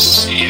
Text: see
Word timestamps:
see 0.00 0.49